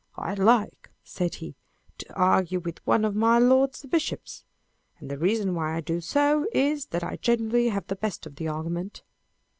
"I 0.15 0.33
like," 0.33 0.89
said 1.03 1.35
he, 1.35 1.53
"to 1.99 2.11
argue 2.15 2.59
with 2.59 2.79
one 2.87 3.05
of 3.05 3.15
my 3.15 3.37
lords 3.37 3.83
the 3.83 3.87
bishops; 3.87 4.43
and 4.97 5.11
the 5.11 5.17
reason 5.19 5.53
why 5.53 5.75
I 5.75 5.81
do 5.81 6.01
so 6.01 6.47
is, 6.53 6.87
that 6.87 7.03
I 7.03 7.17
generally 7.17 7.69
have 7.69 7.85
the 7.85 7.95
best 7.95 8.25
of 8.25 8.37
the 8.37 8.47
argument." 8.47 9.03